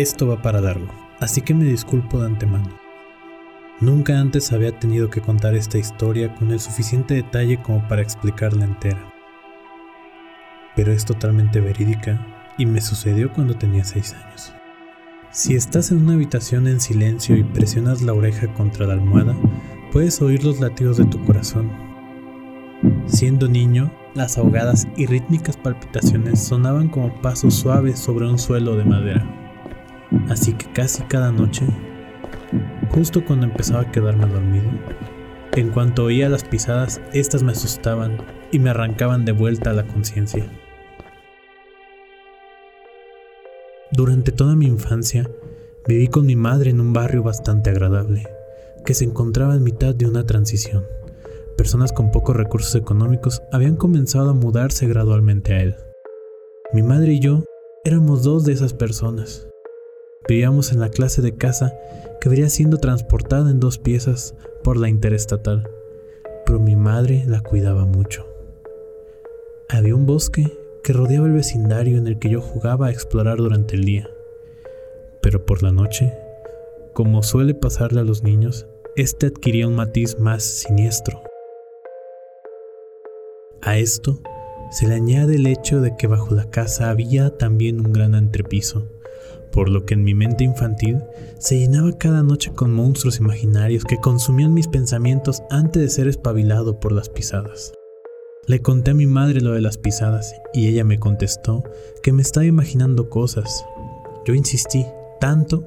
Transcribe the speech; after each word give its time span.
Esto 0.00 0.26
va 0.26 0.40
para 0.40 0.62
largo, 0.62 0.86
así 1.18 1.42
que 1.42 1.52
me 1.52 1.66
disculpo 1.66 2.20
de 2.20 2.28
antemano. 2.28 2.70
Nunca 3.82 4.18
antes 4.18 4.50
había 4.50 4.72
tenido 4.72 5.10
que 5.10 5.20
contar 5.20 5.54
esta 5.54 5.76
historia 5.76 6.34
con 6.36 6.52
el 6.52 6.58
suficiente 6.58 7.12
detalle 7.12 7.60
como 7.60 7.86
para 7.86 8.00
explicarla 8.00 8.64
entera. 8.64 9.12
Pero 10.74 10.90
es 10.90 11.04
totalmente 11.04 11.60
verídica 11.60 12.18
y 12.56 12.64
me 12.64 12.80
sucedió 12.80 13.30
cuando 13.30 13.56
tenía 13.56 13.84
6 13.84 14.14
años. 14.14 14.54
Si 15.32 15.54
estás 15.54 15.90
en 15.90 15.98
una 15.98 16.14
habitación 16.14 16.66
en 16.66 16.80
silencio 16.80 17.36
y 17.36 17.44
presionas 17.44 18.00
la 18.00 18.14
oreja 18.14 18.50
contra 18.54 18.86
la 18.86 18.94
almohada, 18.94 19.36
puedes 19.92 20.22
oír 20.22 20.42
los 20.44 20.60
latidos 20.60 20.96
de 20.96 21.04
tu 21.04 21.22
corazón. 21.26 21.70
Siendo 23.04 23.48
niño, 23.48 23.92
las 24.14 24.38
ahogadas 24.38 24.88
y 24.96 25.04
rítmicas 25.04 25.58
palpitaciones 25.58 26.42
sonaban 26.42 26.88
como 26.88 27.20
pasos 27.20 27.52
suaves 27.52 27.98
sobre 27.98 28.26
un 28.26 28.38
suelo 28.38 28.76
de 28.76 28.84
madera. 28.86 29.39
Así 30.28 30.54
que 30.54 30.72
casi 30.72 31.02
cada 31.04 31.30
noche, 31.32 31.66
justo 32.90 33.24
cuando 33.24 33.46
empezaba 33.46 33.82
a 33.82 33.92
quedarme 33.92 34.26
dormido, 34.26 34.70
en 35.52 35.70
cuanto 35.70 36.04
oía 36.04 36.28
las 36.28 36.44
pisadas, 36.44 37.00
éstas 37.12 37.42
me 37.42 37.52
asustaban 37.52 38.18
y 38.52 38.58
me 38.58 38.70
arrancaban 38.70 39.24
de 39.24 39.32
vuelta 39.32 39.70
a 39.70 39.74
la 39.74 39.86
conciencia. 39.86 40.48
Durante 43.92 44.30
toda 44.30 44.54
mi 44.54 44.66
infancia, 44.66 45.28
viví 45.86 46.08
con 46.08 46.26
mi 46.26 46.36
madre 46.36 46.70
en 46.70 46.80
un 46.80 46.92
barrio 46.92 47.22
bastante 47.22 47.70
agradable, 47.70 48.28
que 48.84 48.94
se 48.94 49.04
encontraba 49.04 49.56
en 49.56 49.64
mitad 49.64 49.94
de 49.94 50.06
una 50.06 50.24
transición. 50.24 50.84
Personas 51.56 51.92
con 51.92 52.10
pocos 52.12 52.36
recursos 52.36 52.74
económicos 52.76 53.42
habían 53.52 53.76
comenzado 53.76 54.30
a 54.30 54.34
mudarse 54.34 54.86
gradualmente 54.86 55.54
a 55.54 55.62
él. 55.62 55.76
Mi 56.72 56.82
madre 56.82 57.14
y 57.14 57.20
yo 57.20 57.44
éramos 57.84 58.22
dos 58.22 58.44
de 58.44 58.52
esas 58.52 58.72
personas. 58.72 59.49
Vivíamos 60.30 60.70
en 60.70 60.78
la 60.78 60.90
clase 60.90 61.22
de 61.22 61.34
casa 61.34 61.76
que 62.20 62.28
vería 62.28 62.48
siendo 62.50 62.76
transportada 62.76 63.50
en 63.50 63.58
dos 63.58 63.78
piezas 63.78 64.36
por 64.62 64.76
la 64.76 64.88
interestatal, 64.88 65.68
pero 66.46 66.60
mi 66.60 66.76
madre 66.76 67.24
la 67.26 67.40
cuidaba 67.40 67.84
mucho. 67.84 68.28
Había 69.68 69.96
un 69.96 70.06
bosque 70.06 70.56
que 70.84 70.92
rodeaba 70.92 71.26
el 71.26 71.32
vecindario 71.32 71.98
en 71.98 72.06
el 72.06 72.20
que 72.20 72.30
yo 72.30 72.40
jugaba 72.40 72.86
a 72.86 72.90
explorar 72.92 73.38
durante 73.38 73.74
el 73.74 73.82
día. 73.82 74.08
Pero 75.20 75.44
por 75.44 75.64
la 75.64 75.72
noche, 75.72 76.14
como 76.92 77.24
suele 77.24 77.54
pasarle 77.54 77.98
a 77.98 78.04
los 78.04 78.22
niños, 78.22 78.68
este 78.94 79.26
adquiría 79.26 79.66
un 79.66 79.74
matiz 79.74 80.20
más 80.20 80.44
siniestro. 80.44 81.24
A 83.62 83.78
esto 83.78 84.20
se 84.70 84.86
le 84.86 84.94
añade 84.94 85.34
el 85.34 85.48
hecho 85.48 85.80
de 85.80 85.96
que 85.96 86.06
bajo 86.06 86.36
la 86.36 86.50
casa 86.50 86.88
había 86.88 87.36
también 87.36 87.80
un 87.84 87.92
gran 87.92 88.14
entrepiso, 88.14 88.86
por 89.52 89.68
lo 89.68 89.84
que 89.84 89.94
en 89.94 90.04
mi 90.04 90.14
mente 90.14 90.44
infantil 90.44 90.98
se 91.38 91.58
llenaba 91.58 91.96
cada 91.98 92.22
noche 92.22 92.52
con 92.52 92.72
monstruos 92.72 93.18
imaginarios 93.18 93.84
que 93.84 93.98
consumían 93.98 94.54
mis 94.54 94.68
pensamientos 94.68 95.42
antes 95.50 95.82
de 95.82 95.88
ser 95.88 96.08
espabilado 96.08 96.80
por 96.80 96.92
las 96.92 97.08
pisadas. 97.08 97.72
Le 98.46 98.62
conté 98.62 98.92
a 98.92 98.94
mi 98.94 99.06
madre 99.06 99.40
lo 99.40 99.52
de 99.52 99.60
las 99.60 99.78
pisadas 99.78 100.34
y 100.52 100.68
ella 100.68 100.84
me 100.84 100.98
contestó 100.98 101.62
que 102.02 102.12
me 102.12 102.22
estaba 102.22 102.46
imaginando 102.46 103.08
cosas. 103.08 103.64
Yo 104.24 104.34
insistí 104.34 104.86
tanto 105.20 105.64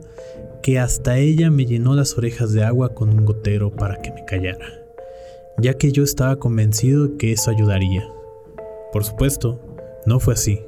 que 0.61 0.79
hasta 0.79 1.17
ella 1.17 1.51
me 1.51 1.65
llenó 1.65 1.93
las 1.93 2.17
orejas 2.17 2.51
de 2.53 2.63
agua 2.63 2.93
con 2.95 3.09
un 3.09 3.25
gotero 3.25 3.71
para 3.71 4.01
que 4.01 4.11
me 4.11 4.25
callara, 4.25 4.85
ya 5.57 5.75
que 5.75 5.91
yo 5.91 6.03
estaba 6.03 6.37
convencido 6.37 7.17
que 7.17 7.31
eso 7.31 7.51
ayudaría. 7.51 8.09
Por 8.91 9.03
supuesto, 9.03 9.59
no 10.05 10.19
fue 10.19 10.33
así. 10.33 10.61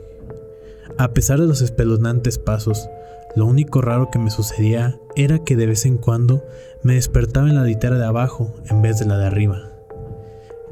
A 0.97 1.13
pesar 1.13 1.39
de 1.39 1.47
los 1.47 1.61
espeluznantes 1.61 2.38
pasos, 2.38 2.88
lo 3.36 3.45
único 3.45 3.81
raro 3.81 4.09
que 4.11 4.19
me 4.19 4.31
sucedía 4.31 5.00
era 5.16 5.39
que 5.39 5.55
de 5.55 5.67
vez 5.67 5.85
en 5.85 5.97
cuando 5.97 6.44
me 6.84 6.96
despertaba 6.96 7.50
en 7.50 7.56
la 7.56 7.63
litera 7.63 7.97
de 7.97 8.06
abajo 8.06 8.53
en 8.69 8.81
vez 8.81 9.00
de 9.00 9.06
la 9.06 9.18
de 9.18 9.28
arriba 9.28 9.75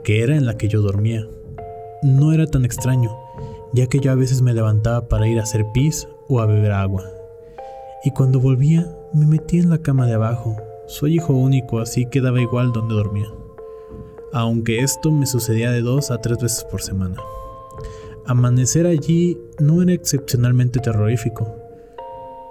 que 0.03 0.21
era 0.21 0.35
en 0.35 0.45
la 0.45 0.57
que 0.57 0.67
yo 0.67 0.81
dormía. 0.81 1.27
No 2.03 2.33
era 2.33 2.45
tan 2.47 2.65
extraño, 2.65 3.17
ya 3.73 3.87
que 3.87 3.99
yo 3.99 4.11
a 4.11 4.15
veces 4.15 4.41
me 4.41 4.53
levantaba 4.53 5.07
para 5.07 5.27
ir 5.27 5.39
a 5.39 5.43
hacer 5.43 5.65
pis 5.73 6.07
o 6.27 6.41
a 6.41 6.45
beber 6.45 6.73
agua. 6.73 7.09
Y 8.03 8.11
cuando 8.11 8.39
volvía, 8.39 8.85
me 9.13 9.25
metía 9.25 9.61
en 9.61 9.69
la 9.69 9.77
cama 9.77 10.05
de 10.05 10.13
abajo. 10.13 10.57
Soy 10.87 11.15
hijo 11.15 11.33
único, 11.33 11.79
así 11.79 12.05
que 12.05 12.19
daba 12.19 12.41
igual 12.41 12.73
donde 12.73 12.95
dormía. 12.95 13.27
Aunque 14.33 14.79
esto 14.79 15.11
me 15.11 15.25
sucedía 15.25 15.71
de 15.71 15.81
dos 15.81 16.11
a 16.11 16.19
tres 16.19 16.39
veces 16.39 16.65
por 16.65 16.81
semana. 16.81 17.17
Amanecer 18.25 18.85
allí 18.85 19.37
no 19.59 19.81
era 19.81 19.93
excepcionalmente 19.93 20.79
terrorífico, 20.79 21.55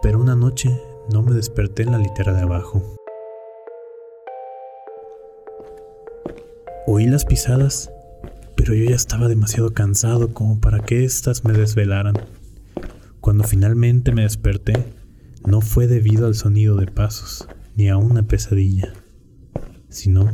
pero 0.02 0.20
una 0.20 0.34
noche 0.34 0.68
no 1.10 1.22
me 1.22 1.32
desperté 1.32 1.84
en 1.84 1.92
la 1.92 1.98
litera 1.98 2.34
de 2.34 2.42
abajo. 2.42 2.82
Oí 6.88 7.06
las 7.06 7.24
pisadas, 7.24 7.90
pero 8.56 8.74
yo 8.74 8.84
ya 8.84 8.96
estaba 8.96 9.28
demasiado 9.28 9.72
cansado 9.72 10.34
como 10.34 10.60
para 10.60 10.80
que 10.80 11.04
éstas 11.04 11.44
me 11.44 11.52
desvelaran. 11.52 12.14
Cuando 13.20 13.44
finalmente 13.44 14.12
me 14.12 14.22
desperté, 14.22 14.92
no 15.46 15.60
fue 15.60 15.86
debido 15.86 16.26
al 16.26 16.34
sonido 16.34 16.76
de 16.76 16.86
pasos 16.86 17.48
ni 17.76 17.88
a 17.88 17.96
una 17.96 18.24
pesadilla, 18.24 18.92
sino 19.88 20.28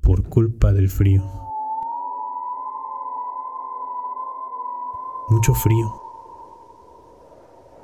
por 0.00 0.22
culpa 0.28 0.72
del 0.72 0.88
frío. 0.88 1.24
Mucho 5.28 5.54
frío. 5.54 6.01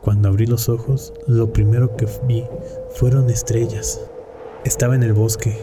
Cuando 0.03 0.29
abrí 0.29 0.47
los 0.47 0.69
ojos, 0.69 1.13
lo 1.27 1.53
primero 1.53 1.97
que 1.97 2.07
vi 2.27 2.45
fueron 2.91 3.29
estrellas. 3.31 4.01
Estaba 4.65 4.95
en 4.95 5.03
el 5.03 5.13
bosque, 5.13 5.59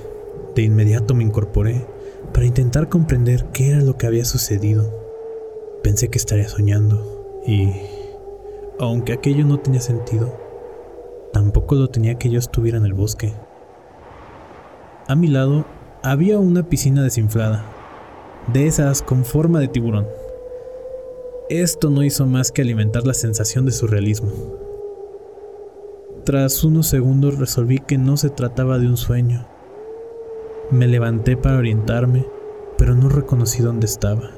de 0.56 0.64
inmediato 0.64 1.16
me 1.16 1.24
incorporé 1.24 1.86
para 2.34 2.46
intentar 2.46 2.90
comprender 2.90 3.46
qué 3.54 3.72
era 3.72 3.82
lo 3.82 3.98
que 3.98 4.08
había 4.08 4.26
sucedido. 4.26 4.92
Pensé 5.84 6.10
que 6.10 6.18
estaría 6.18 6.50
soñando 6.50 7.42
y, 7.48 7.72
aunque 8.80 9.14
aquello 9.14 9.46
no 9.46 9.60
tenía 9.60 9.82
sentido, 9.82 10.38
tampoco 11.32 11.76
lo 11.76 11.90
tenía 11.90 12.16
que 12.16 12.30
yo 12.30 12.40
estuviera 12.40 12.78
en 12.78 12.86
el 12.86 12.94
bosque. 12.94 13.34
A 15.08 15.16
mi 15.16 15.28
lado 15.28 15.66
había 16.04 16.40
una 16.40 16.64
piscina 16.64 17.04
desinflada, 17.04 17.64
de 18.52 18.68
esas 18.68 19.02
con 19.02 19.24
forma 19.24 19.60
de 19.60 19.68
tiburón. 19.68 20.08
Esto 21.50 21.92
no 21.92 22.04
hizo 22.04 22.26
más 22.26 22.52
que 22.52 22.64
alimentar 22.64 23.06
la 23.06 23.14
sensación 23.14 23.68
de 23.68 23.72
surrealismo. 23.72 24.32
Tras 26.24 26.64
unos 26.64 26.88
segundos 26.88 27.38
resolví 27.38 27.78
que 27.78 28.00
no 28.00 28.18
se 28.18 28.32
trataba 28.32 28.80
de 28.80 28.88
un 28.88 28.98
sueño, 28.98 29.46
me 30.72 30.88
levanté 30.88 31.38
para 31.38 31.60
orientarme, 31.60 32.26
pero 32.80 32.96
no 32.96 33.10
reconocí 33.10 33.62
dónde 33.62 33.86
estaba. 33.86 34.32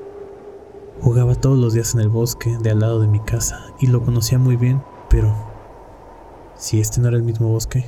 Jugaba 0.99 1.35
todos 1.35 1.57
los 1.57 1.73
días 1.73 1.93
en 1.93 2.01
el 2.01 2.09
bosque 2.09 2.57
de 2.61 2.71
al 2.71 2.81
lado 2.81 2.99
de 2.99 3.07
mi 3.07 3.21
casa 3.21 3.73
y 3.79 3.87
lo 3.87 4.03
conocía 4.03 4.37
muy 4.37 4.57
bien, 4.57 4.83
pero 5.09 5.33
si 6.57 6.81
este 6.81 6.99
no 6.99 7.07
era 7.07 7.15
el 7.15 7.23
mismo 7.23 7.47
bosque, 7.47 7.85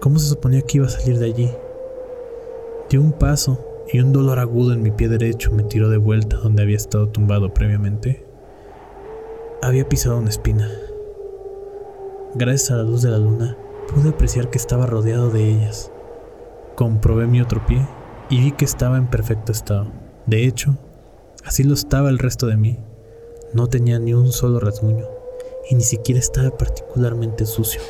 ¿cómo 0.00 0.20
se 0.20 0.28
suponía 0.28 0.62
que 0.62 0.76
iba 0.76 0.86
a 0.86 0.90
salir 0.90 1.18
de 1.18 1.26
allí? 1.26 1.50
Di 2.88 2.98
un 2.98 3.10
paso 3.10 3.58
y 3.92 3.98
un 3.98 4.12
dolor 4.12 4.38
agudo 4.38 4.72
en 4.72 4.82
mi 4.82 4.92
pie 4.92 5.08
derecho 5.08 5.50
me 5.50 5.64
tiró 5.64 5.88
de 5.88 5.98
vuelta 5.98 6.36
donde 6.36 6.62
había 6.62 6.76
estado 6.76 7.08
tumbado 7.08 7.52
previamente. 7.52 8.33
Había 9.64 9.88
pisado 9.88 10.18
una 10.18 10.28
espina. 10.28 10.70
Gracias 12.34 12.70
a 12.70 12.76
la 12.76 12.82
luz 12.82 13.00
de 13.00 13.08
la 13.08 13.16
luna, 13.16 13.56
pude 13.88 14.10
apreciar 14.10 14.50
que 14.50 14.58
estaba 14.58 14.84
rodeado 14.84 15.30
de 15.30 15.48
ellas. 15.48 15.90
Comprobé 16.76 17.26
mi 17.26 17.40
otro 17.40 17.64
pie 17.64 17.80
y 18.28 18.42
vi 18.42 18.52
que 18.52 18.66
estaba 18.66 18.98
en 18.98 19.06
perfecto 19.06 19.52
estado. 19.52 19.86
De 20.26 20.44
hecho, 20.44 20.76
así 21.46 21.62
lo 21.62 21.72
estaba 21.72 22.10
el 22.10 22.18
resto 22.18 22.46
de 22.46 22.58
mí. 22.58 22.78
No 23.54 23.66
tenía 23.68 23.98
ni 23.98 24.12
un 24.12 24.32
solo 24.32 24.60
rasguño 24.60 25.06
y 25.70 25.76
ni 25.76 25.82
siquiera 25.82 26.20
estaba 26.20 26.50
particularmente 26.50 27.46
sucio. 27.46 27.80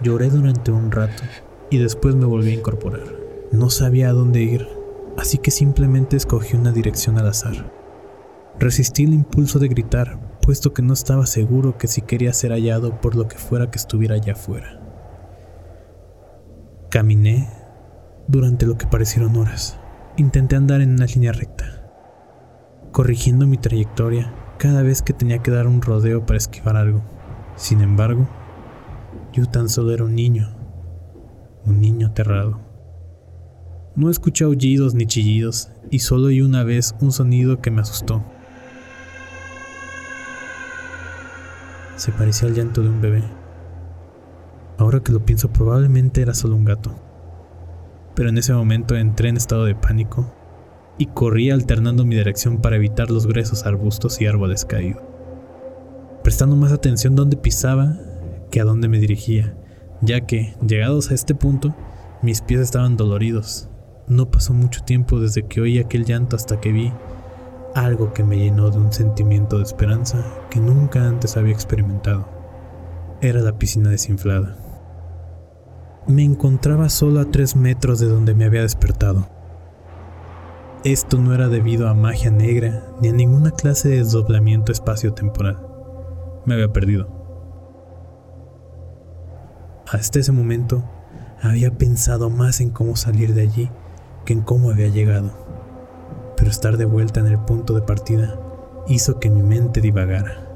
Lloré 0.00 0.30
durante 0.30 0.72
un 0.72 0.90
rato 0.90 1.24
y 1.68 1.76
después 1.76 2.14
me 2.14 2.24
volví 2.24 2.52
a 2.52 2.54
incorporar. 2.54 3.04
No 3.50 3.68
sabía 3.68 4.08
a 4.08 4.14
dónde 4.14 4.40
ir, 4.40 4.81
así 5.16 5.38
que 5.38 5.50
simplemente 5.50 6.16
escogí 6.16 6.56
una 6.56 6.72
dirección 6.72 7.18
al 7.18 7.28
azar. 7.28 7.72
Resistí 8.58 9.04
el 9.04 9.14
impulso 9.14 9.58
de 9.58 9.68
gritar, 9.68 10.18
puesto 10.40 10.72
que 10.72 10.82
no 10.82 10.92
estaba 10.92 11.26
seguro 11.26 11.78
que 11.78 11.88
si 11.88 12.02
quería 12.02 12.32
ser 12.32 12.52
hallado 12.52 13.00
por 13.00 13.16
lo 13.16 13.28
que 13.28 13.38
fuera 13.38 13.70
que 13.70 13.78
estuviera 13.78 14.14
allá 14.16 14.34
afuera. 14.34 14.80
Caminé 16.90 17.48
durante 18.28 18.66
lo 18.66 18.76
que 18.76 18.86
parecieron 18.86 19.36
horas. 19.36 19.78
Intenté 20.16 20.56
andar 20.56 20.80
en 20.80 20.92
una 20.92 21.06
línea 21.06 21.32
recta, 21.32 21.90
corrigiendo 22.92 23.46
mi 23.46 23.56
trayectoria 23.56 24.34
cada 24.58 24.82
vez 24.82 25.02
que 25.02 25.14
tenía 25.14 25.38
que 25.38 25.50
dar 25.50 25.66
un 25.66 25.80
rodeo 25.80 26.26
para 26.26 26.36
esquivar 26.36 26.76
algo. 26.76 27.02
Sin 27.56 27.80
embargo, 27.80 28.28
yo 29.32 29.46
tan 29.46 29.68
solo 29.68 29.92
era 29.92 30.04
un 30.04 30.14
niño, 30.14 30.54
un 31.64 31.80
niño 31.80 32.08
aterrado. 32.08 32.71
No 33.94 34.10
escuché 34.10 34.44
aullidos 34.44 34.94
ni 34.94 35.06
chillidos 35.06 35.70
y 35.90 35.98
solo 35.98 36.28
oí 36.28 36.40
una 36.40 36.64
vez 36.64 36.94
un 37.00 37.12
sonido 37.12 37.60
que 37.60 37.70
me 37.70 37.82
asustó. 37.82 38.24
se 42.02 42.10
parecía 42.10 42.48
al 42.48 42.54
llanto 42.54 42.82
de 42.82 42.88
un 42.88 43.00
bebé. 43.00 43.22
Ahora 44.76 44.98
que 44.98 45.12
lo 45.12 45.24
pienso, 45.24 45.52
probablemente 45.52 46.20
era 46.20 46.34
solo 46.34 46.56
un 46.56 46.64
gato. 46.64 46.96
Pero 48.16 48.28
en 48.28 48.38
ese 48.38 48.52
momento 48.52 48.96
entré 48.96 49.28
en 49.28 49.36
estado 49.36 49.64
de 49.66 49.76
pánico 49.76 50.34
y 50.98 51.06
corrí 51.06 51.50
alternando 51.50 52.04
mi 52.04 52.16
dirección 52.16 52.60
para 52.60 52.74
evitar 52.74 53.12
los 53.12 53.28
gruesos 53.28 53.66
arbustos 53.66 54.20
y 54.20 54.26
árboles 54.26 54.64
caídos, 54.64 55.00
prestando 56.24 56.56
más 56.56 56.72
atención 56.72 57.14
donde 57.14 57.36
pisaba 57.36 57.96
que 58.50 58.60
a 58.60 58.64
dónde 58.64 58.88
me 58.88 58.98
dirigía, 58.98 59.56
ya 60.00 60.22
que, 60.22 60.56
llegados 60.66 61.12
a 61.12 61.14
este 61.14 61.36
punto, 61.36 61.72
mis 62.20 62.42
pies 62.42 62.60
estaban 62.60 62.96
doloridos. 62.96 63.68
No 64.08 64.30
pasó 64.30 64.52
mucho 64.52 64.82
tiempo 64.82 65.20
desde 65.20 65.44
que 65.46 65.60
oí 65.60 65.78
aquel 65.78 66.04
llanto 66.04 66.36
hasta 66.36 66.60
que 66.60 66.72
vi 66.72 66.92
algo 67.74 68.12
que 68.12 68.24
me 68.24 68.36
llenó 68.36 68.70
de 68.70 68.78
un 68.78 68.92
sentimiento 68.92 69.58
de 69.58 69.64
esperanza 69.64 70.24
que 70.50 70.60
nunca 70.60 71.06
antes 71.06 71.36
había 71.36 71.54
experimentado. 71.54 72.26
Era 73.20 73.40
la 73.40 73.56
piscina 73.58 73.90
desinflada. 73.90 74.56
Me 76.06 76.24
encontraba 76.24 76.88
solo 76.88 77.20
a 77.20 77.30
tres 77.30 77.54
metros 77.54 78.00
de 78.00 78.08
donde 78.08 78.34
me 78.34 78.44
había 78.44 78.62
despertado. 78.62 79.28
Esto 80.84 81.18
no 81.18 81.32
era 81.32 81.48
debido 81.48 81.88
a 81.88 81.94
magia 81.94 82.32
negra 82.32 82.84
ni 83.00 83.08
a 83.08 83.12
ninguna 83.12 83.52
clase 83.52 83.88
de 83.88 83.98
desdoblamiento 83.98 84.72
espacio-temporal. 84.72 85.64
Me 86.44 86.54
había 86.54 86.72
perdido. 86.72 87.08
Hasta 89.88 90.18
ese 90.18 90.32
momento 90.32 90.82
había 91.40 91.70
pensado 91.70 92.30
más 92.30 92.60
en 92.60 92.70
cómo 92.70 92.96
salir 92.96 93.34
de 93.34 93.42
allí 93.42 93.70
que 94.24 94.32
en 94.32 94.42
cómo 94.42 94.70
había 94.70 94.88
llegado. 94.88 95.30
Pero 96.36 96.50
estar 96.50 96.76
de 96.76 96.84
vuelta 96.84 97.20
en 97.20 97.26
el 97.26 97.38
punto 97.38 97.74
de 97.74 97.82
partida 97.82 98.38
hizo 98.88 99.20
que 99.20 99.30
mi 99.30 99.42
mente 99.42 99.80
divagara. 99.80 100.48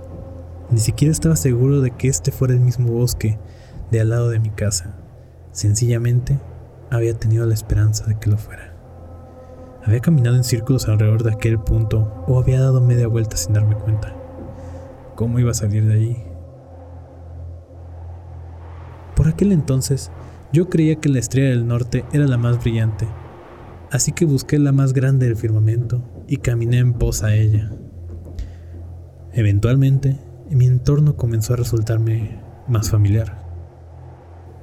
Ni 0.70 0.78
siquiera 0.78 1.12
estaba 1.12 1.36
seguro 1.36 1.80
de 1.80 1.92
que 1.92 2.08
este 2.08 2.32
fuera 2.32 2.54
el 2.54 2.60
mismo 2.60 2.92
bosque 2.92 3.38
de 3.90 4.00
al 4.00 4.10
lado 4.10 4.30
de 4.30 4.40
mi 4.40 4.50
casa. 4.50 4.96
Sencillamente 5.52 6.38
había 6.90 7.14
tenido 7.14 7.46
la 7.46 7.54
esperanza 7.54 8.04
de 8.06 8.18
que 8.18 8.30
lo 8.30 8.36
fuera. 8.36 8.74
Había 9.84 10.00
caminado 10.00 10.36
en 10.36 10.44
círculos 10.44 10.88
alrededor 10.88 11.22
de 11.22 11.32
aquel 11.32 11.60
punto 11.60 12.24
o 12.26 12.40
había 12.40 12.60
dado 12.60 12.80
media 12.80 13.06
vuelta 13.06 13.36
sin 13.36 13.54
darme 13.54 13.76
cuenta. 13.76 14.12
¿Cómo 15.14 15.38
iba 15.38 15.52
a 15.52 15.54
salir 15.54 15.86
de 15.86 15.94
allí? 15.94 16.16
Por 19.14 19.28
aquel 19.28 19.52
entonces, 19.52 20.10
yo 20.52 20.68
creía 20.68 20.96
que 20.96 21.08
la 21.08 21.20
estrella 21.20 21.50
del 21.50 21.66
norte 21.66 22.04
era 22.12 22.26
la 22.26 22.36
más 22.36 22.58
brillante, 22.60 23.06
así 23.90 24.12
que 24.12 24.24
busqué 24.24 24.58
la 24.58 24.72
más 24.72 24.92
grande 24.92 25.26
del 25.26 25.36
firmamento 25.36 26.02
y 26.26 26.38
caminé 26.38 26.78
en 26.78 26.94
pos 26.94 27.22
a 27.22 27.34
ella. 27.34 27.70
Eventualmente, 29.32 30.18
mi 30.50 30.66
entorno 30.66 31.16
comenzó 31.16 31.54
a 31.54 31.56
resultarme 31.56 32.40
más 32.68 32.90
familiar. 32.90 33.44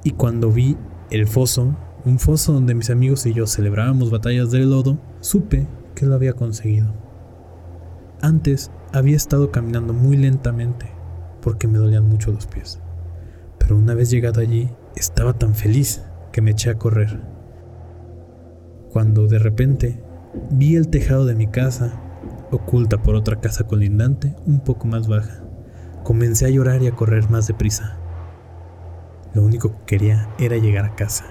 Y 0.03 0.11
cuando 0.11 0.51
vi 0.51 0.77
el 1.11 1.27
foso, 1.27 1.75
un 2.05 2.19
foso 2.19 2.53
donde 2.53 2.75
mis 2.75 2.89
amigos 2.89 3.25
y 3.25 3.33
yo 3.33 3.47
celebrábamos 3.47 4.11
batallas 4.11 4.51
de 4.51 4.59
lodo, 4.59 4.97
supe 5.19 5.67
que 5.95 6.05
lo 6.05 6.15
había 6.15 6.33
conseguido. 6.33 6.93
Antes 8.21 8.71
había 8.91 9.15
estado 9.15 9.51
caminando 9.51 9.93
muy 9.93 10.17
lentamente 10.17 10.87
porque 11.41 11.67
me 11.67 11.77
dolían 11.77 12.07
mucho 12.07 12.31
los 12.31 12.47
pies. 12.47 12.79
Pero 13.59 13.77
una 13.77 13.93
vez 13.93 14.09
llegado 14.09 14.41
allí, 14.41 14.69
estaba 14.95 15.33
tan 15.33 15.55
feliz 15.55 16.03
que 16.31 16.41
me 16.41 16.51
eché 16.51 16.69
a 16.69 16.77
correr. 16.77 17.32
Cuando 18.94 19.25
de 19.25 19.40
repente 19.40 20.00
vi 20.51 20.75
el 20.75 20.88
tejado 20.90 21.25
de 21.25 21.34
mi 21.34 21.48
casa, 21.48 22.00
oculta 22.51 23.01
por 23.01 23.16
otra 23.16 23.42
casa 23.42 23.66
colindante 23.66 24.36
un 24.45 24.60
poco 24.60 24.86
más 24.86 25.07
baja, 25.07 25.44
comencé 26.04 26.45
a 26.45 26.51
llorar 26.51 26.84
y 26.84 26.88
a 26.88 26.92
correr 26.92 27.28
más 27.28 27.48
deprisa. 27.48 27.98
Lo 29.34 29.42
único 29.42 29.72
que 29.72 29.86
quería 29.88 30.30
era 30.38 30.57
llegar 30.57 30.86
a 30.86 30.94
casa. 30.94 31.25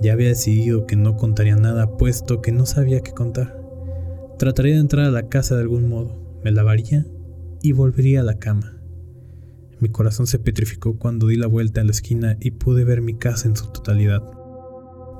Ya 0.00 0.12
había 0.12 0.28
decidido 0.28 0.86
que 0.86 0.94
no 0.94 1.16
contaría 1.16 1.56
nada, 1.56 1.96
puesto 1.96 2.40
que 2.40 2.52
no 2.52 2.64
sabía 2.64 3.00
qué 3.00 3.10
contar. 3.10 3.60
Trataría 4.38 4.74
de 4.74 4.80
entrar 4.80 5.06
a 5.06 5.10
la 5.10 5.28
casa 5.28 5.56
de 5.56 5.62
algún 5.62 5.88
modo, 5.88 6.40
me 6.44 6.52
lavaría 6.52 7.04
y 7.62 7.72
volvería 7.72 8.20
a 8.20 8.24
la 8.24 8.38
cama. 8.38 8.80
Mi 9.80 9.88
corazón 9.88 10.28
se 10.28 10.38
petrificó 10.38 11.00
cuando 11.00 11.26
di 11.26 11.34
la 11.34 11.48
vuelta 11.48 11.80
a 11.80 11.84
la 11.84 11.90
esquina 11.90 12.36
y 12.38 12.52
pude 12.52 12.84
ver 12.84 13.02
mi 13.02 13.14
casa 13.14 13.48
en 13.48 13.56
su 13.56 13.72
totalidad. 13.72 14.22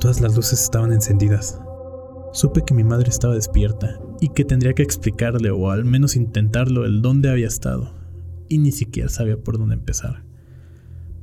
Todas 0.00 0.20
las 0.20 0.36
luces 0.36 0.62
estaban 0.62 0.92
encendidas. 0.92 1.60
Supe 2.32 2.62
que 2.66 2.74
mi 2.74 2.84
madre 2.84 3.08
estaba 3.08 3.34
despierta 3.34 3.98
y 4.20 4.28
que 4.28 4.44
tendría 4.44 4.74
que 4.74 4.82
explicarle 4.82 5.50
o 5.50 5.70
al 5.70 5.84
menos 5.84 6.16
intentarlo 6.16 6.84
el 6.84 7.00
dónde 7.00 7.30
había 7.30 7.46
estado, 7.46 7.94
y 8.48 8.58
ni 8.58 8.72
siquiera 8.72 9.08
sabía 9.08 9.42
por 9.42 9.58
dónde 9.58 9.74
empezar. 9.74 10.24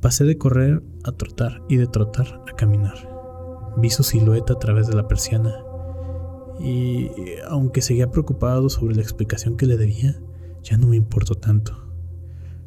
Pasé 0.00 0.24
de 0.24 0.38
correr 0.38 0.82
a 1.04 1.12
trotar 1.12 1.62
y 1.68 1.76
de 1.76 1.86
trotar 1.86 2.42
a 2.50 2.56
caminar. 2.56 2.94
Vi 3.76 3.90
su 3.90 4.02
silueta 4.02 4.54
a 4.54 4.58
través 4.58 4.88
de 4.88 4.94
la 4.94 5.06
persiana 5.08 5.54
y, 6.60 7.10
aunque 7.48 7.80
seguía 7.80 8.10
preocupado 8.10 8.68
sobre 8.68 8.96
la 8.96 9.02
explicación 9.02 9.56
que 9.56 9.66
le 9.66 9.76
debía, 9.76 10.20
ya 10.62 10.76
no 10.76 10.88
me 10.88 10.96
importó 10.96 11.36
tanto. 11.36 11.94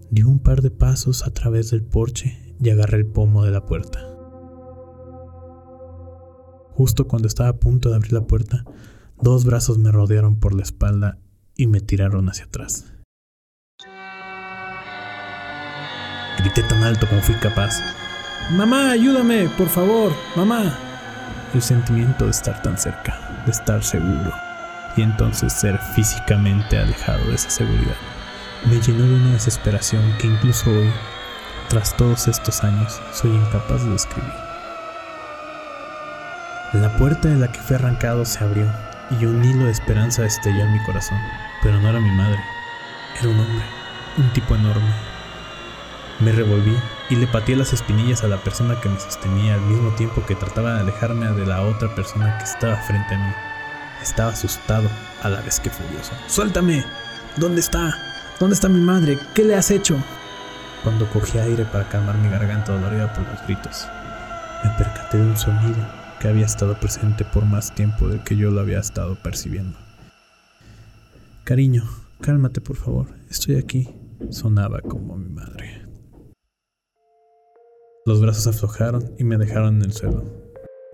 Di 0.10 0.24
un 0.24 0.40
par 0.40 0.62
de 0.62 0.72
pasos 0.72 1.28
a 1.28 1.32
través 1.32 1.72
del 1.72 1.84
porche 1.84 2.56
y 2.62 2.70
agarré 2.70 3.00
el 3.00 3.06
pomo 3.06 3.44
de 3.44 3.52
la 3.52 3.66
puerta. 3.66 4.17
Justo 6.78 7.08
cuando 7.08 7.28
estaba 7.28 7.50
a 7.50 7.56
punto 7.56 7.90
de 7.90 7.96
abrir 7.96 8.14
la 8.14 8.28
puerta, 8.28 8.64
dos 9.20 9.46
brazos 9.46 9.80
me 9.80 9.92
rodearon 9.92 10.40
por 10.40 10.54
la 10.54 10.62
espalda 10.62 11.18
y 11.56 11.66
me 11.66 11.82
tiraron 11.82 12.30
hacia 12.30 12.46
atrás. 12.46 12.86
Grité 16.38 16.62
tan 16.70 16.84
alto 16.84 17.08
como 17.10 17.20
fui 17.24 17.34
capaz. 17.38 17.80
Mamá, 18.52 18.92
ayúdame, 18.92 19.50
por 19.58 19.70
favor, 19.70 20.12
mamá. 20.36 20.78
El 21.56 21.64
sentimiento 21.64 22.26
de 22.26 22.32
estar 22.32 22.62
tan 22.62 22.78
cerca, 22.78 23.42
de 23.48 23.54
estar 23.54 23.84
seguro, 23.84 24.32
y 24.96 25.02
entonces 25.02 25.54
ser 25.54 25.80
físicamente 25.96 26.78
alejado 26.78 27.26
de 27.26 27.34
esa 27.34 27.50
seguridad, 27.50 27.98
me 28.70 28.80
llenó 28.80 29.04
de 29.04 29.16
una 29.16 29.34
desesperación 29.34 30.04
que 30.20 30.28
incluso 30.28 30.70
hoy, 30.70 30.92
tras 31.70 31.98
todos 31.98 32.28
estos 32.28 32.64
años, 32.64 33.02
soy 33.14 33.32
incapaz 33.32 33.84
de 33.84 33.94
describir. 33.94 34.47
La 36.74 36.98
puerta 36.98 37.30
de 37.30 37.38
la 37.38 37.50
que 37.50 37.62
fui 37.62 37.78
arrancado 37.78 38.26
se 38.26 38.44
abrió 38.44 38.66
y 39.10 39.26
un 39.26 39.44
hilo 39.44 39.66
de 39.66 39.72
esperanza 39.72 40.26
estalló 40.26 40.66
en 40.66 40.74
mi 40.74 40.84
corazón, 40.84 41.18
pero 41.64 41.80
no 41.80 41.88
era 41.88 42.02
mi 42.02 42.12
madre, 42.12 42.40
era 43.18 43.30
un 43.30 43.40
hombre, 43.40 43.66
un 44.18 44.34
tipo 44.34 44.54
enorme, 44.54 44.94
me 46.20 46.34
revolví 46.34 46.78
y 47.10 47.16
le 47.16 47.26
pateé 47.26 47.56
las 47.56 47.72
espinillas 47.72 48.26
a 48.26 48.28
la 48.28 48.44
persona 48.44 48.82
que 48.82 48.90
me 48.90 49.00
sostenía 49.00 49.54
al 49.54 49.62
mismo 49.62 49.92
tiempo 49.92 50.26
que 50.26 50.36
trataba 50.36 50.74
de 50.74 50.82
alejarme 50.82 51.32
de 51.32 51.46
la 51.46 51.62
otra 51.62 51.96
persona 51.96 52.38
que 52.38 52.44
estaba 52.44 52.76
frente 52.76 53.16
a 53.16 53.18
mí. 53.18 53.34
Estaba 54.02 54.32
asustado 54.32 54.90
a 55.24 55.30
la 55.30 55.40
vez 55.40 55.62
que 55.62 55.70
furioso. 55.70 56.12
¡Suéltame! 56.28 56.84
¿Dónde 57.38 57.62
está? 57.62 57.98
¿Dónde 58.42 58.56
está 58.56 58.68
mi 58.68 58.82
madre? 58.82 59.18
¿Qué 59.34 59.46
le 59.46 59.56
has 59.56 59.72
hecho? 59.72 59.96
Cuando 60.84 61.10
cogí 61.10 61.40
aire 61.40 61.64
para 61.64 61.88
calmar 61.88 62.18
mi 62.18 62.30
garganta 62.30 62.74
dolorida 62.74 63.14
por 63.14 63.26
los 63.26 63.42
gritos, 63.44 63.88
me 64.66 64.70
percaté 64.72 65.18
de 65.18 65.24
un 65.24 65.38
sonido 65.38 66.07
que 66.20 66.28
había 66.28 66.46
estado 66.46 66.80
presente 66.80 67.26
por 67.26 67.46
más 67.46 67.74
tiempo 67.74 68.08
del 68.08 68.24
que 68.24 68.36
yo 68.36 68.52
lo 68.52 68.62
había 68.62 68.80
estado 68.80 69.16
percibiendo. 69.22 69.78
Cariño, 71.44 71.84
cálmate 72.22 72.62
por 72.62 72.76
favor, 72.76 73.08
estoy 73.30 73.56
aquí, 73.56 73.90
sonaba 74.30 74.82
como 74.82 75.18
mi 75.18 75.30
madre. 75.30 75.86
Los 78.06 78.22
brazos 78.22 78.48
aflojaron 78.48 79.14
y 79.18 79.24
me 79.24 79.38
dejaron 79.38 79.78
en 79.78 79.82
el 79.84 79.94
suelo. 79.94 80.24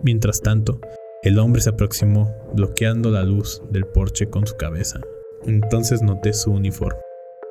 Mientras 0.00 0.40
tanto, 0.40 0.80
el 1.22 1.38
hombre 1.38 1.62
se 1.62 1.70
aproximó, 1.70 2.34
bloqueando 2.54 3.10
la 3.10 3.22
luz 3.22 3.62
del 3.70 3.86
porche 3.86 4.28
con 4.28 4.46
su 4.46 4.56
cabeza. 4.56 5.00
Entonces 5.46 6.02
noté 6.02 6.32
su 6.32 6.50
uniforme. 6.50 7.00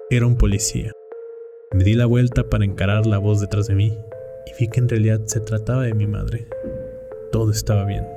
Era 0.09 0.27
un 0.27 0.35
policía. 0.35 0.91
Me 1.73 1.83
di 1.83 1.93
la 1.93 2.05
vuelta 2.05 2.49
para 2.49 2.65
encarar 2.65 3.05
la 3.05 3.17
voz 3.17 3.41
detrás 3.41 3.67
de 3.67 3.75
mí 3.75 3.97
y 4.45 4.59
vi 4.59 4.67
que 4.67 4.79
en 4.79 4.89
realidad 4.89 5.21
se 5.25 5.39
trataba 5.39 5.83
de 5.83 5.93
mi 5.93 6.07
madre. 6.07 6.47
Todo 7.33 7.49
estaba 7.49 7.83
bien. 7.83 8.07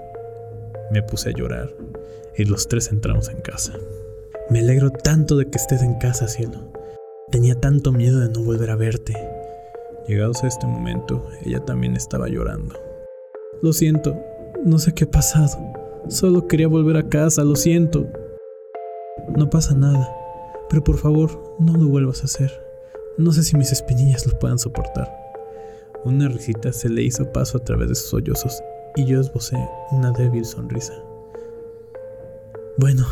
Me 0.92 1.02
puse 1.02 1.30
a 1.30 1.32
llorar 1.32 1.74
y 2.36 2.44
los 2.44 2.68
tres 2.68 2.92
entramos 2.92 3.30
en 3.30 3.40
casa. 3.40 3.72
Me 4.50 4.60
alegro 4.60 4.90
tanto 4.90 5.38
de 5.38 5.46
que 5.46 5.56
estés 5.56 5.80
en 5.80 5.94
casa, 5.94 6.28
cielo. 6.28 6.70
Tenía 7.30 7.54
tanto 7.54 7.92
miedo 7.92 8.20
de 8.20 8.28
no 8.28 8.44
volver 8.44 8.70
a 8.70 8.76
verte 8.76 9.14
Llegados 10.06 10.44
a 10.44 10.48
este 10.48 10.66
momento, 10.66 11.26
ella 11.46 11.60
también 11.60 11.96
estaba 11.96 12.28
llorando. 12.28 12.74
Lo 13.62 13.72
siento, 13.72 14.14
no 14.62 14.78
sé 14.78 14.92
qué 14.92 15.04
ha 15.04 15.10
pasado. 15.10 15.56
Solo 16.08 16.46
quería 16.46 16.68
volver 16.68 16.98
a 16.98 17.08
casa, 17.08 17.42
lo 17.42 17.56
siento. 17.56 18.06
No 19.34 19.48
pasa 19.48 19.74
nada, 19.74 20.14
pero 20.68 20.84
por 20.84 20.98
favor, 20.98 21.56
no 21.58 21.72
lo 21.72 21.88
vuelvas 21.88 22.20
a 22.20 22.26
hacer. 22.26 22.52
No 23.16 23.32
sé 23.32 23.42
si 23.42 23.56
mis 23.56 23.72
espinillas 23.72 24.26
lo 24.26 24.38
puedan 24.38 24.58
soportar. 24.58 25.10
Una 26.04 26.28
risita 26.28 26.70
se 26.70 26.90
le 26.90 27.02
hizo 27.02 27.32
paso 27.32 27.56
a 27.56 27.64
través 27.64 27.88
de 27.88 27.94
sus 27.94 28.10
sollozos 28.10 28.62
y 28.96 29.04
yo 29.04 29.20
esbocé 29.20 29.56
una 29.92 30.10
débil 30.10 30.44
sonrisa. 30.44 30.94
Bueno, 32.78 33.06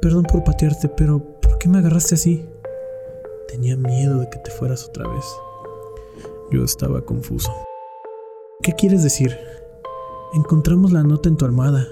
perdón 0.00 0.24
por 0.24 0.44
patearte, 0.44 0.88
pero 0.88 1.18
¿por 1.18 1.58
qué 1.58 1.68
me 1.68 1.78
agarraste 1.78 2.14
así? 2.14 2.48
Tenía 3.48 3.76
miedo 3.76 4.20
de 4.20 4.30
que 4.30 4.38
te 4.38 4.50
fueras 4.50 4.86
otra 4.88 5.06
vez. 5.08 5.24
Yo 6.50 6.64
estaba 6.64 7.02
confuso. 7.02 7.52
¿Qué 8.62 8.72
quieres 8.72 9.02
decir? 9.02 9.36
Encontramos 10.34 10.92
la 10.92 11.02
nota 11.02 11.28
en 11.28 11.36
tu 11.36 11.44
almohada, 11.44 11.88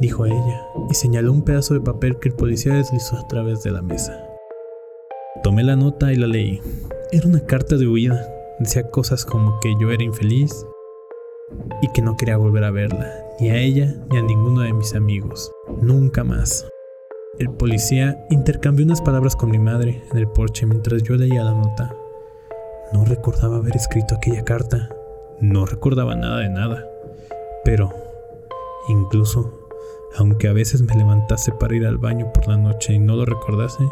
dijo 0.00 0.26
ella, 0.26 0.66
y 0.90 0.94
señaló 0.94 1.32
un 1.32 1.44
pedazo 1.44 1.74
de 1.74 1.80
papel 1.80 2.18
que 2.18 2.28
el 2.28 2.34
policía 2.34 2.74
deslizó 2.74 3.16
a 3.16 3.28
través 3.28 3.62
de 3.62 3.70
la 3.70 3.82
mesa. 3.82 4.26
Tomé 5.42 5.64
la 5.64 5.76
nota 5.76 6.12
y 6.12 6.16
la 6.16 6.26
leí. 6.26 6.60
Era 7.10 7.28
una 7.28 7.44
carta 7.44 7.76
de 7.76 7.86
huida. 7.86 8.41
Decía 8.62 8.88
cosas 8.92 9.24
como 9.24 9.58
que 9.58 9.74
yo 9.80 9.90
era 9.90 10.04
infeliz 10.04 10.64
y 11.82 11.88
que 11.88 12.00
no 12.00 12.16
quería 12.16 12.36
volver 12.36 12.62
a 12.62 12.70
verla, 12.70 13.12
ni 13.40 13.50
a 13.50 13.56
ella 13.56 13.92
ni 14.08 14.18
a 14.18 14.22
ninguno 14.22 14.60
de 14.60 14.72
mis 14.72 14.94
amigos. 14.94 15.50
Nunca 15.80 16.22
más. 16.22 16.68
El 17.40 17.50
policía 17.50 18.24
intercambió 18.30 18.84
unas 18.84 19.02
palabras 19.02 19.34
con 19.34 19.50
mi 19.50 19.58
madre 19.58 20.04
en 20.12 20.16
el 20.16 20.28
porche 20.28 20.64
mientras 20.64 21.02
yo 21.02 21.16
leía 21.16 21.42
la 21.42 21.54
nota. 21.54 21.92
No 22.92 23.04
recordaba 23.04 23.56
haber 23.56 23.74
escrito 23.74 24.14
aquella 24.14 24.44
carta. 24.44 24.94
No 25.40 25.66
recordaba 25.66 26.14
nada 26.14 26.38
de 26.38 26.48
nada. 26.48 26.88
Pero, 27.64 27.92
incluso, 28.88 29.68
aunque 30.18 30.46
a 30.46 30.52
veces 30.52 30.82
me 30.82 30.94
levantase 30.94 31.50
para 31.50 31.74
ir 31.74 31.84
al 31.84 31.98
baño 31.98 32.32
por 32.32 32.46
la 32.46 32.58
noche 32.58 32.94
y 32.94 33.00
no 33.00 33.16
lo 33.16 33.24
recordase, 33.24 33.88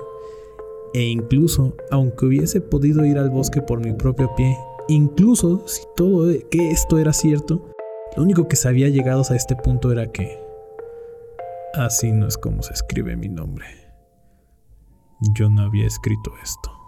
e 0.93 1.09
incluso, 1.09 1.77
aunque 1.91 2.27
hubiese 2.27 2.61
podido 2.61 3.05
ir 3.05 3.19
al 3.19 3.31
bosque 3.31 3.63
por 3.63 3.81
mi 3.81 3.93
propio 3.93 4.35
pie, 4.35 4.57
incluso 4.89 5.67
si 5.67 5.83
todo 5.97 6.33
que 6.51 6.71
esto 6.71 6.99
era 6.99 7.13
cierto, 7.13 7.71
lo 8.17 8.23
único 8.23 8.49
que 8.49 8.57
sabía 8.57 8.89
llegados 8.89 9.31
a 9.31 9.37
este 9.37 9.55
punto 9.57 9.93
era 9.93 10.11
que 10.11 10.39
así 11.75 12.11
no 12.13 12.27
es 12.27 12.37
como 12.37 12.63
se 12.63 12.73
escribe 12.73 13.17
mi 13.17 13.29
nombre. 13.29 13.67
Yo 15.35 15.51
no 15.51 15.63
había 15.63 15.87
escrito 15.87 16.33
esto. 16.43 16.80